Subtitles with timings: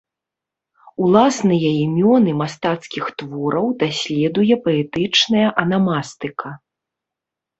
[1.07, 6.49] Уласныя імёны мастацкіх твораў даследуе паэтычная анамастыка.